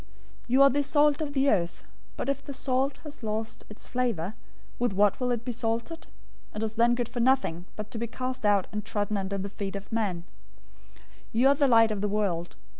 005:013 0.03 0.07
"You 0.47 0.61
are 0.63 0.69
the 0.71 0.81
salt 0.83 1.21
of 1.21 1.33
the 1.33 1.47
earth, 1.51 1.83
but 2.17 2.27
if 2.27 2.43
the 2.43 2.55
salt 2.55 2.97
has 3.03 3.21
lost 3.21 3.65
its 3.69 3.85
flavor, 3.87 4.33
with 4.79 4.93
what 4.93 5.19
will 5.19 5.29
it 5.29 5.45
be 5.45 5.51
salted? 5.51 6.07
It 6.55 6.63
is 6.63 6.73
then 6.73 6.95
good 6.95 7.07
for 7.07 7.19
nothing, 7.19 7.65
but 7.75 7.91
to 7.91 7.99
be 7.99 8.07
cast 8.07 8.43
out 8.43 8.65
and 8.71 8.83
trodden 8.83 9.15
under 9.17 9.37
the 9.37 9.47
feet 9.47 9.75
of 9.75 9.91
men. 9.91 10.23
005:014 10.97 11.03
You 11.33 11.47
are 11.49 11.53
the 11.53 11.67
light 11.67 11.91
of 11.91 12.01
the 12.01 12.09
world. 12.09 12.55